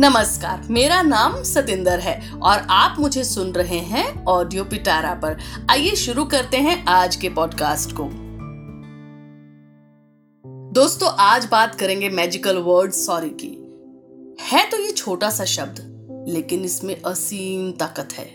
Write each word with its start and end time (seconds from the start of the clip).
नमस्कार, 0.00 0.66
मेरा 0.70 1.02
नाम 1.02 1.42
सतिंदर 1.42 1.98
है 1.98 2.32
और 2.34 2.58
आप 2.58 2.96
मुझे 2.98 3.24
सुन 3.24 3.52
रहे 3.52 3.78
हैं 3.78 4.24
ऑडियो 4.24 4.64
पिटारा 4.64 5.14
पर। 5.14 5.36
आइए 5.70 5.90
शुरू 5.90 6.24
करते 6.24 6.56
हैं 6.56 6.86
आज 6.86 7.16
के 7.16 7.28
पॉडकास्ट 7.28 7.92
को। 7.92 8.10
दोस्तों, 10.72 11.10
आज 11.18 11.44
बात 11.44 11.74
करेंगे 11.74 12.08
मैजिकल 12.08 12.56
वर्ड 12.56 12.92
सॉरी 12.92 13.30
की। 13.30 13.52
है 14.40 14.70
तो 14.70 14.76
ये 14.76 14.90
छोटा 14.90 15.30
सा 15.30 15.44
शब्द, 15.44 15.76
लेकिन 16.28 16.60
इसमें 16.60 17.02
असीम 17.02 17.72
ताकत 17.72 18.08
है। 18.12 18.26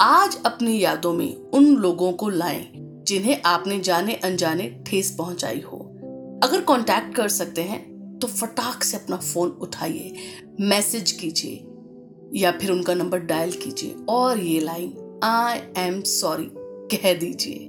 आज 0.00 0.38
अपनी 0.46 0.78
यादों 0.78 1.12
में 1.12 1.36
उन 1.36 1.66
लोगों 1.66 2.12
को 2.12 2.28
लाएँ 2.28 2.68
जिन्हें 3.06 3.42
आपने 3.46 3.80
जाने 3.80 4.14
अनजाने 4.14 4.84
ठेस 4.86 5.14
पहुंचाई 5.18 5.60
हो। 5.60 5.78
अगर 6.44 6.60
कांटेक्ट 6.60 7.14
कर 7.14 7.28
सकते 7.28 7.62
हैं 7.62 7.89
तो 8.20 8.26
फटाक 8.26 8.82
से 8.84 8.96
अपना 8.96 9.16
फ़ोन 9.16 9.48
उठाइए, 9.50 10.14
मैसेज 10.60 11.12
कीजिए, 11.12 11.64
या 12.40 12.50
फिर 12.52 12.70
उनका 12.70 12.94
नंबर 12.94 13.18
डायल 13.18 13.52
कीजिए, 13.52 13.94
और 14.08 14.38
ये 14.38 14.60
लाइन 14.60 15.20
आई 15.24 15.60
एम 15.76 16.00
सॉरी 16.02 16.50
कह 16.92 17.12
दीजिए। 17.14 17.68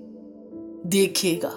देखिएगा, 0.86 1.52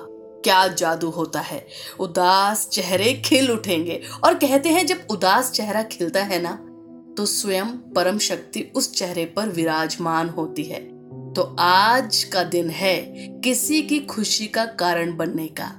क्या 0.44 0.66
जादू 0.68 1.10
होता 1.10 1.40
है। 1.40 1.66
उदास 2.00 2.68
चेहरे 2.68 3.12
खिल 3.24 3.50
उठेंगे। 3.50 4.00
और 4.24 4.34
कहते 4.34 4.68
हैं, 4.68 4.86
जब 4.86 5.06
उदास 5.10 5.52
चेहरा 5.52 5.82
खिलता 5.82 6.22
है 6.22 6.42
ना 6.42 6.54
तो 7.16 7.26
स्वयं 7.26 7.66
परम 7.66 8.18
शक्ति 8.18 8.60
उस 8.76 8.92
चेहरे 8.94 9.24
पर 9.26 9.48
विराजमान 9.48 10.28
होती 10.28 10.62
है। 10.62 10.80
तो 11.32 11.42
आज 11.58 12.22
का 12.24 12.42
दिन 12.44 12.70
है 12.70 12.96
किसी 13.44 13.82
की 13.82 13.98
खुशी 14.00 14.46
का 14.46 14.64
कारण 14.64 15.16
बनने 15.16 15.46
का। 15.48 15.70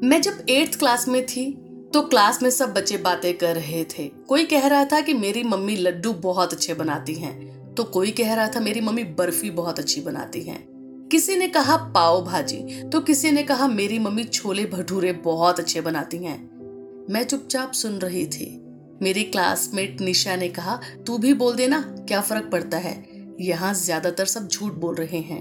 मैं 0.00 0.20
जब 0.22 0.44
एट्थ 0.50 0.78
क्लास 0.78 1.06
में 1.08 1.24
थी 1.26 1.50
तो 1.94 2.00
क्लास 2.02 2.42
में 2.42 2.48
सब 2.50 2.72
बच्चे 2.74 2.96
बातें 2.98 3.36
कर 3.38 3.54
रहे 3.54 3.84
थे। 3.90 4.06
कोई 4.28 4.44
कह 4.44 4.66
रहा 4.66 4.84
था 4.84 5.00
कि 5.00 5.14
मेरी 5.14 5.42
मम्मी 5.42 5.76
लड्डू 5.76 6.12
बहुत 6.22 6.52
अच्छे 6.52 6.74
बनाती 6.74 7.14
हैं 7.14 7.74
तो 7.74 7.84
कोई 7.86 8.10
कह 8.10 8.34
रहा 8.34 8.48
था 8.48 8.60
मेरी 8.60 8.80
मम्मी 8.80 9.04
बर्फ़ी 9.18 9.50
बहुत 9.50 9.78
अच्छी 9.78 10.00
बनाती 10.00 10.42
हैं। 10.42 10.58
किसी 11.12 11.36
ने 11.36 11.48
कहा 11.48 11.76
पाव 11.94 12.24
भाजी 12.24 12.82
तो 12.84 13.00
किसी 13.00 13.30
ने 13.30 13.42
कहा 13.42 13.66
मेरी 13.68 13.98
मम्मी 13.98 14.24
छोले 14.24 14.64
भटूरे 14.66 15.12
बहुत 15.24 15.60
अच्छे 15.60 15.80
बनाती 15.80 16.16
हैं। 16.16 16.38
मैं 17.10 17.24
चुपचाप 17.24 17.72
सुन 17.72 17.98
रही 17.98 18.26
थी। 18.26 18.50
मेरी 19.02 19.24
क्लासमेट 19.24 20.00
निशा 20.00 20.36
ने 20.36 20.48
कहा, 20.48 20.80
तू 21.06 21.18
भी 21.18 21.32
बोल 21.34 21.54
देना, 21.56 21.80
क्या 22.08 22.20
फ़र्क 22.20 22.48
पड़ता 22.52 22.76
है? 22.76 23.04
यहाँ 23.40 23.72
ज़्यादातर 23.74 24.24
सब 24.26 24.48
झूठ 24.48 24.72
बोल 24.74 24.94
रहे 24.94 25.20
हैं। 25.20 25.40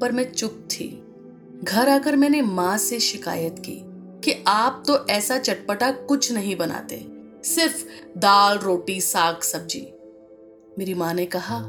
पर 0.00 0.12
मैं 0.12 0.32
चुप 0.32 0.66
थी। 0.70 0.88
घर 1.64 1.88
आकर 1.88 2.16
मैंने 2.16 2.40
माँ 2.42 2.78
से 2.78 3.00
शिकायत 3.00 3.56
की 3.58 3.80
कि 4.24 4.44
आप 4.46 4.82
तो 4.86 5.06
ऐसा 5.06 5.38
चटपटा 5.38 5.90
कुछ 5.90 6.32
नहीं 6.32 6.56
बनाते, 6.56 6.96
सिर्फ़ 7.44 7.84
दाल, 8.18 8.58
रोटी, 8.58 9.00
साग, 9.00 9.40
सब्ज़ी। 9.40 9.80
मेरी 10.78 10.94
माँ 10.94 11.14
ने 11.14 11.26
कहा 11.26 11.60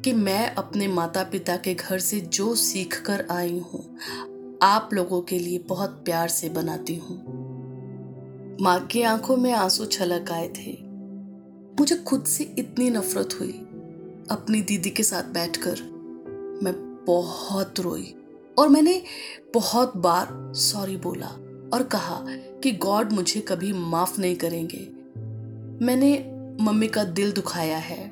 कि 0.00 0.12
मैं 0.12 0.54
अपने 0.54 0.88
माता 0.88 1.22
पिता 1.22 1.56
के 1.56 1.74
घर 1.74 1.98
से 1.98 2.20
जो 2.20 2.54
सीख 2.54 3.00
कर 3.00 3.26
आई 3.30 3.58
हूँ, 3.58 3.98
आप 4.62 4.90
लोगों 4.92 5.20
के 5.20 5.38
लिए 5.38 5.58
बहुत 5.58 6.02
प्यार 6.04 6.28
से 6.28 6.48
बनाती 6.48 6.94
हूँ। 6.96 7.18
माँ 8.62 8.86
की 8.86 9.02
आँखों 9.02 9.36
में 9.36 9.52
आँसू 9.52 9.84
छलक 9.86 10.30
आए 10.30 10.48
थे। 10.48 10.72
मुझे 11.80 11.96
खुद 11.96 12.24
से 12.24 12.54
इतनी 12.58 12.90
नफरत 12.90 13.38
हुई। 13.40 13.52
अपनी 14.30 14.60
दीदी 14.62 14.90
के 14.90 15.02
साथ 15.02 15.22
बैठकर 15.22 15.82
मैं 16.62 17.04
बहुत 17.06 17.80
रोई। 17.80 18.14
और 18.60 18.68
मैंने 18.68 19.02
बहुत 19.54 19.96
बार 19.96 20.52
सॉरी 20.54 20.96
बोला 20.96 21.26
और 21.74 21.82
कहा 21.82 22.24
कि 22.62 22.72
गॉड 22.72 23.12
मुझे 23.12 23.40
कभी 23.40 23.72
माफ़ 23.72 24.20
नहीं 24.20 24.36
करेंगे। 24.36 24.88
मैंने 25.86 26.12
मम्मी 26.64 26.88
का 26.88 27.04
दिल 27.04 27.32
दुखाया 27.32 27.78
है। 27.78 28.08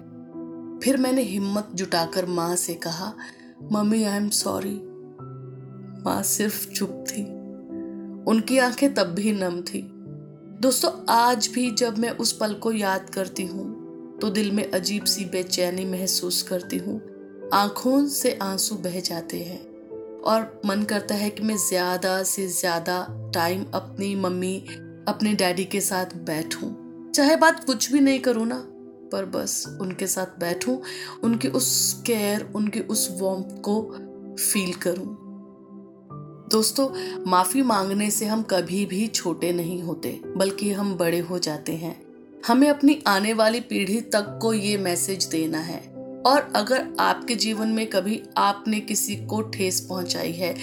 फिर 0.79 0.97
मैंने 0.97 1.23
हिम्मत 1.23 1.69
जुटाकर 1.75 2.27
माँ 2.27 2.57
से 2.57 2.75
कहा, 2.75 3.13
मम्मी 3.73 4.05
आई 4.05 4.17
एम 4.17 4.29
सॉरी 4.29 4.81
माँ 6.05 6.23
सिर्फ़ 6.23 6.69
चुप 6.71 7.05
थी। 7.09 7.23
उनकी 8.31 8.59
आँखें 8.59 8.95
तब 8.95 9.07
भी 9.07 9.33
नम 9.33 9.61
थी। 9.61 9.91
दोस्तों, 10.61 10.91
आज 11.09 11.51
भी 11.55 11.71
जब 11.71 11.99
मैं 11.99 12.11
उस 12.11 12.33
पल 12.33 12.55
को 12.55 12.73
याद 12.73 13.11
करती 13.11 13.47
हूँ 13.47 13.79
तो 14.19 14.31
दिल 14.31 14.53
में 14.53 14.71
अजीब 14.71 15.05
सी 15.05 15.25
बेचैनी 15.25 15.85
महसूस 15.85 16.43
करती 16.43 16.77
हूँ। 16.77 17.01
आँखों 17.55 18.07
से 18.07 18.39
आँसू 18.43 18.75
बह 18.75 19.01
जाते 19.01 19.37
हैं। 19.37 19.68
और 20.29 20.61
मन 20.67 20.83
करता 20.83 21.15
है 21.15 21.31
कि 21.31 21.43
मैं 21.43 21.57
ज़्यादा 21.57 22.23
से 22.23 22.49
ज़्यादा 22.49 23.31
टाइम 23.35 23.65
अपनी 23.75 24.17
मम्मी, 24.17 24.57
अपने 25.09 25.33
डैडी 25.35 25.65
के 25.65 25.81
साथ 25.81 26.07
बैठूं। 26.17 26.71
चाहे 27.13 27.37
बात 27.37 27.65
कुछ 27.65 27.93
भी 27.93 28.01
नहीं 28.01 28.21
करूँ 28.21 28.47
ना, 28.47 28.63
पर 29.13 29.25
बस 29.25 29.79
उनके 29.81 30.07
साथ 30.07 30.27
बैठूं, 30.27 30.77
उनकी 31.25 31.49
उस 31.49 32.03
केयर 32.07 32.53
उनकी 32.57 32.81
उस 32.81 33.09
वॉम 33.21 33.43
को 33.43 33.83
फील 34.41 34.73
करूँ। 34.73 35.17
दोस्तों, 36.51 36.89
माफ़ी 37.27 37.63
मांगने 37.63 38.11
से 38.11 38.27
हम 38.27 38.43
कभी 38.43 38.87
भी 38.87 39.07
छोटे 39.07 39.53
नहीं 39.53 39.83
होते, 39.83 40.21
बल्कि 40.37 40.73
हम 40.73 40.95
बड़े 40.97 41.19
हो 41.19 41.39
जाते 41.39 41.73
हैं। 41.73 42.09
हमें 42.47 42.69
अपनी 42.69 43.03
आने 43.07 43.33
वाली 43.33 43.61
पीढ़ी 43.61 44.01
तक 44.01 44.39
को 44.43 44.55
ये 44.55 44.77
मैसेज 44.77 45.25
देना 45.25 45.59
है। 45.59 45.88
और 46.27 46.53
अगर 46.57 46.87
आपके 47.01 47.35
जीवन 47.37 47.69
में 47.69 47.87
कभी 47.87 48.21
आपने 48.37 48.81
किसी 48.81 49.17
को 49.27 49.41
ठेस 49.51 49.81
पहुंचाई 49.81 50.33
है, 50.33 50.55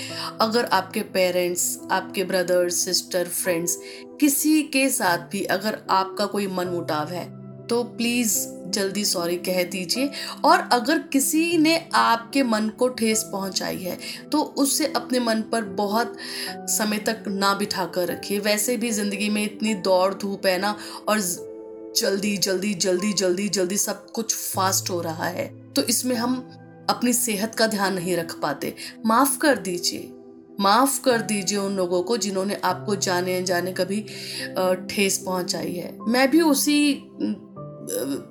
अगर 0.42 0.66
आपके 0.66 1.02
पेरेंट्स 1.14 1.80
आपके 1.92 2.24
ब्रदर्स 2.24 2.84
सिस्टर 2.86 3.28
फ्रेंड्स 3.28 3.78
किसी 4.20 4.62
के 4.64 4.90
साथ 4.90 5.30
भी 5.32 5.44
अगर 5.52 5.82
आपका 5.92 6.26
कोई 6.26 6.48
मन 6.48 6.68
मुटाव 6.68 7.10
है 7.10 7.26
तो 7.68 7.84
प्लीज़ 7.98 8.38
जल्दी 8.68 9.04
सॉरी 9.06 9.36
कह 9.38 9.62
दीजिए। 9.64 10.10
और 10.46 10.60
अगर 10.72 11.00
किसी 11.08 11.58
ने 11.58 11.78
आपके 11.96 12.44
मन 12.44 12.68
को 12.70 12.88
ठेस 12.90 13.24
पहुंचाई 13.24 13.78
है 13.78 13.98
तो 14.32 14.42
उससे 14.58 14.92
अपने 14.96 15.20
मन 15.20 15.42
पर 15.52 15.64
बहुत 15.76 16.16
समय 16.70 16.98
तक 17.00 17.24
ना 17.28 17.54
बिठा 17.54 17.86
कर 17.86 18.08
रखिए। 18.08 18.40
वैसे 18.40 18.78
भी 18.78 18.92
ज़िंदगी 18.92 19.30
में 19.30 19.44
इतनी 19.44 19.74
दौड़ 19.76 20.14
धूप 20.14 20.46
है 20.46 20.58
ना, 20.60 20.76
और 21.08 21.20
जल्दी 21.98 22.36
जल्दी 22.38 22.74
जल्दी 22.74 23.12
जल्दी 23.14 23.48
जल्दी 23.50 23.78
सब 23.78 24.12
कुछ 24.12 24.34
फास्ट 24.36 24.90
हो 24.90 25.02
रहा 25.02 25.28
है। 25.28 25.48
तो 25.74 25.82
इसमें 25.82 26.16
हम 26.16 26.36
अपनी 26.90 27.14
सेहत 27.14 27.56
का 27.56 27.68
ध्यान 27.68 27.94
नहीं 27.94 28.16
रख 28.18 28.34
पाते। 28.40 28.74
माफ़ 29.06 29.38
कर 29.38 29.58
दीजिए। 29.58 30.12
माफ़ 30.60 31.00
कर 31.02 31.22
दीजिए 31.22 31.58
उन 31.58 31.76
लोगों 31.76 32.02
को 32.04 32.18
जिन्होंने 32.18 32.56
आपको 32.64 32.96
जाने 32.96 33.38
अनजाने 33.38 33.72
कभी 33.74 34.02
ठेस 34.90 35.18
पहुंचाई 35.18 35.74
है। 35.74 35.98
मैं 36.08 36.30
भी 36.32 36.42
उसी 36.42 36.78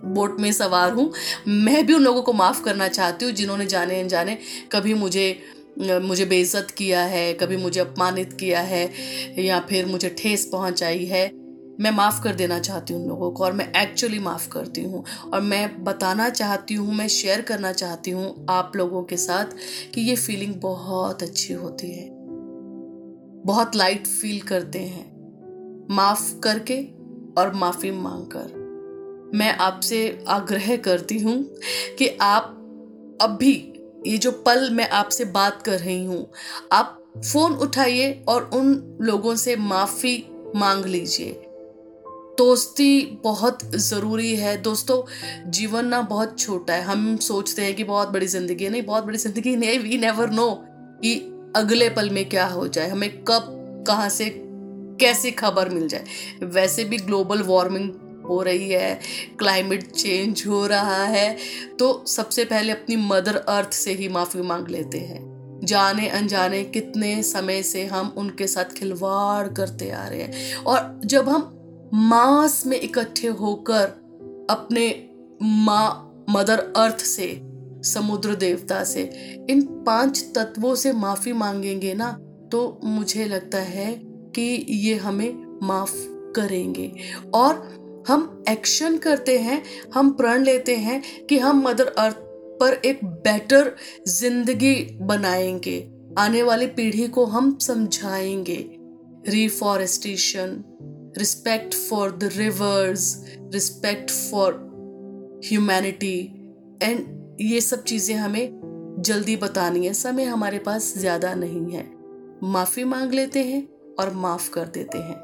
बोट 0.06 0.40
में 0.40 0.50
सवार 0.52 0.92
हूँ। 0.92 1.12
मैं 1.48 1.84
भी 1.86 1.94
उन 1.94 2.02
लोगों 2.02 2.22
को 2.22 2.32
माफ़ 2.32 2.62
करना 2.64 2.88
चाहती 2.88 3.24
हूँ 3.24 3.32
जिन्होंने 3.32 3.66
जाने 3.66 4.00
अनजाने 4.00 4.38
कभी 4.72 4.94
मुझे 4.94 5.36
मुझे 5.78 6.24
बेइज्जत 6.24 6.70
किया 6.70 7.02
है, 7.02 7.32
कभी 7.34 7.56
मुझे 7.56 7.80
अपमानित 7.80 8.32
किया 8.32 8.60
है 8.60 8.90
या 9.38 9.58
फिर 9.60 9.86
मुझे 9.86 10.08
ठेस 10.18 10.44
पहुंचाई 10.52 11.04
है। 11.04 11.26
मैं 11.80 11.90
माफ़ 11.90 12.22
कर 12.22 12.34
देना 12.34 12.58
चाहती 12.58 12.94
हूँ 12.94 13.02
उन 13.02 13.08
लोगों 13.08 13.30
को 13.30 13.44
और 13.44 13.52
मैं 13.52 13.82
एक्चुअली 13.82 14.18
माफ़ 14.18 14.48
करती 14.48 14.82
हूँ। 14.82 15.04
और 15.32 15.40
मैं 15.40 15.84
बताना 15.84 16.28
चाहती 16.28 16.74
हूँ, 16.74 16.94
मैं 16.94 17.08
शेयर 17.08 17.40
करना 17.40 17.72
चाहती 17.72 18.10
हूँ 18.10 18.46
आप 18.50 18.72
लोगों 18.76 19.02
के 19.02 19.16
साथ 19.16 19.44
कि 19.94 20.00
ये 20.00 20.16
फीलिंग 20.16 20.54
बहुत 20.54 21.22
अच्छी 21.22 21.54
होती 21.54 21.92
है। 21.92 22.10
बहुत 23.46 23.76
लाइट 23.76 24.06
फील 24.06 24.40
करते 24.40 24.78
हैं। 24.78 25.14
माफ़ 25.90 26.40
करके 26.40 26.82
और 27.40 27.52
माफ़ी 27.54 27.90
मांग 27.90 28.26
कर। 28.26 28.64
मैं 29.34 29.56
आपसे 29.56 30.24
आग्रह 30.28 30.76
करती 30.76 31.18
हूँ 31.18 31.50
कि 31.98 32.18
आप 32.20 32.44
अब 33.22 33.36
भी 33.40 33.72
ये 34.06 34.18
जो 34.18 34.32
पल 34.32 34.70
मैं 34.70 34.88
आपसे 34.88 35.24
बात 35.24 35.62
कर 35.62 35.78
रही 35.78 36.04
हूँ, 36.04 36.30
आप 36.72 37.00
फ़ोन 37.32 37.52
उठाइए 37.52 38.24
और 38.28 38.50
उन 38.54 38.98
लोगों 39.00 39.36
से 39.36 39.56
माफ़ी 39.56 40.26
मांग 40.56 40.84
लीजिए। 40.84 41.50
दोस्ती 42.38 43.20
बहुत 43.24 43.58
ज़रूरी 43.76 44.34
है। 44.36 44.56
दोस्तों, 44.62 45.02
जीवन 45.50 45.86
ना 45.86 46.00
बहुत 46.02 46.38
छोटा 46.38 46.74
है। 46.74 46.82
हम 46.82 47.16
सोचते 47.16 47.62
हैं 47.62 47.74
कि 47.74 47.84
बहुत 47.84 48.08
बड़ी 48.08 48.26
ज़िंदगी 48.26 48.64
है। 48.64 48.70
नहीं, 48.70 48.82
बहुत 48.82 49.04
बड़ी 49.04 49.18
ज़िंदगी 49.18 49.56
नहीं 49.56 49.78
वी 49.78 49.98
नेवर 49.98 50.30
नो 50.30 50.50
कि 51.02 51.14
अगले 51.56 51.88
पल 51.88 52.10
में 52.10 52.28
क्या 52.28 52.46
हो 52.46 52.66
जाए। 52.68 52.88
हमें 52.88 53.10
कब, 53.20 53.84
कहाँ 53.88 54.08
से 54.08 54.30
कैसी 55.00 55.30
खबर 55.32 55.68
मिल 55.68 55.86
जाए। 55.88 56.04
वैसे 56.44 56.84
भी 56.84 56.96
ग्लोबल 56.96 57.42
वार्मिंग 57.42 57.90
हो 58.28 58.42
रही 58.42 58.68
है। 58.70 58.98
क्लाइमेट 59.38 59.90
चेंज 59.92 60.42
हो 60.46 60.66
रहा 60.66 61.04
है। 61.04 61.36
तो 61.78 62.04
सबसे 62.08 62.44
पहले 62.44 62.72
अपनी 62.72 62.96
मदर 62.96 63.36
अर्थ 63.36 63.72
से 63.72 63.92
ही 63.92 64.08
माफ़ी 64.08 64.42
मांग 64.42 64.68
लेते 64.68 64.98
हैं। 64.98 65.22
जाने 65.64 66.08
अनजाने 66.08 66.62
कितने 66.64 67.22
समय 67.22 67.62
से 67.62 67.84
हम 67.86 68.14
उनके 68.18 68.46
साथ 68.46 68.72
खिलवाड़ 68.72 69.48
करते 69.48 69.90
आ 69.90 70.06
रहे 70.08 70.22
हैं। 70.22 70.54
और 70.56 71.00
जब 71.04 71.28
हम 71.28 71.50
मास 71.94 72.66
में 72.66 72.80
इकट्ठे 72.80 73.28
होकर 73.28 73.84
अपने 74.50 75.10
माँ, 75.42 76.24
मदर 76.30 76.72
अर्थ 76.76 76.98
से, 76.98 77.40
समुद्र 77.82 78.34
देवता 78.34 78.84
से, 78.84 79.02
इन 79.50 79.62
पाँच 79.86 80.32
तत्वों 80.34 80.74
से 80.74 80.92
माफ़ी 80.92 81.32
मांगेंगे 81.32 81.94
ना 81.94 82.12
तो 82.52 82.80
मुझे 82.84 83.24
लगता 83.24 83.58
है 83.58 84.00
कि 84.04 84.66
ये 84.70 84.94
हमें 84.94 85.58
माफ़ 85.62 85.94
करेंगे। 86.36 86.92
और 87.34 87.54
हम 88.08 88.44
एक्शन 88.48 88.98
करते 88.98 89.38
हैं, 89.38 89.62
हम 89.94 90.10
प्रण 90.10 90.44
लेते 90.44 90.76
हैं 90.76 91.26
कि 91.26 91.38
हम 91.38 91.68
मदर 91.68 91.86
अर्थ 91.86 92.16
पर 92.60 92.80
एक 92.84 93.04
बेटर 93.04 93.76
ज़िंदगी 94.08 94.98
बनाएँगे। 95.00 95.90
आने 96.18 96.42
वाली 96.42 96.66
पीढ़ी 96.66 97.08
को 97.08 97.24
हम 97.24 97.58
समझाएँगे। 97.58 98.76
Reforestation 99.28 100.64
respect 101.18 101.74
for 101.74 102.10
the 102.10 102.30
rivers 102.36 103.24
respect 103.52 104.10
for 104.10 104.52
humanity 105.44 106.18
and 106.82 107.36
ये 107.40 107.60
सब 107.60 107.82
चीज़ें 107.84 108.16
हमें 108.16 108.94
जल्दी 109.00 109.36
बतानी 109.36 109.86
है। 109.86 109.92
समय 109.94 110.24
हमारे 110.24 110.58
पास 110.58 110.94
ज़्यादा 110.98 111.34
नहीं 111.34 111.70
है। 111.72 111.84
माफ़ी 112.42 112.84
मांग 112.84 113.12
लेते 113.12 113.42
हैं 113.44 113.68
और 114.00 114.12
माफ़ 114.14 114.50
कर 114.50 114.66
देते 114.66 114.98
हैं। 114.98 115.16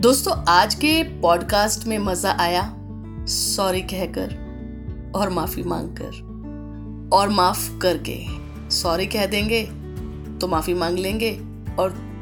दोस्तों, 0.00 0.34
आज 0.48 0.74
के 0.74 1.20
पॉडकास्ट 1.20 1.86
में 1.86 1.98
मज़ा 1.98 2.30
आया। 2.30 2.62
सॉरी 3.26 3.82
कहकर 3.82 5.12
और 5.16 5.30
माफ़ी 5.30 5.62
मांगकर। 5.62 7.10
और 7.12 7.28
माफ़ 7.28 7.78
करके। 7.78 8.18
सॉरी 8.70 9.06
कह 9.06 9.26
देंगे 9.26 9.62
तो 10.40 10.48
माफ़ी 10.48 10.74
मांग 10.74 10.98
लेंगे 10.98 11.30
और 11.78 12.13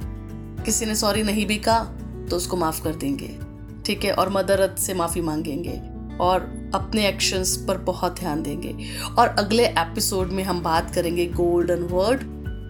किसी 0.62 0.86
ने 0.86 0.94
सॉरी 0.94 1.22
नहीं 1.22 1.46
भी 1.46 1.56
कहा 1.56 1.78
तो 2.30 2.36
उसको 2.36 2.56
माफ़ 2.56 2.82
कर 2.84 2.94
देंगे। 2.94 3.38
ठीक 3.86 4.04
है? 4.04 4.12
और 4.12 4.28
मदरत 4.28 4.76
से 4.78 4.94
माफ़ी 4.94 5.20
मांगेंगे। 5.20 5.82
और 6.18 6.70
अपने 6.74 7.08
एक्शंस 7.08 7.64
पर 7.68 7.78
बहुत 7.78 8.18
ध्यान 8.18 8.42
देंगे। 8.42 8.76
और 9.18 9.28
अगले 9.28 9.66
एपिसोड 9.66 10.28
में 10.28 10.44
हम 10.44 10.62
बात 10.62 10.94
करेंगे 10.94 11.26
गोल्डन 11.26 11.82
वर्ड 11.82 12.20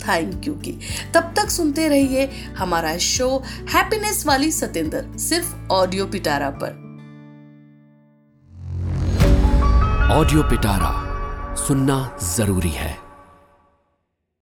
थैंक 0.02 0.46
यू 0.46 0.54
की। 0.54 0.72
तब 1.14 1.34
तक 1.36 1.50
सुनते 1.50 1.88
रहिए 1.88 2.26
हमारा 2.58 2.96
शो 2.96 3.42
हैप्पीनेस 3.74 4.26
वाली 4.26 4.52
सतेंद्र, 4.52 5.18
सिर्फ़ 5.18 5.72
ऑडियो 5.72 6.06
पिटारा 6.06 6.50
पर। 6.50 6.70
ऑडियो 10.12 10.42
पिटारा 10.42 11.12
सुनना 11.54 12.18
ज़रूरी 12.36 12.70
है। 12.70 13.01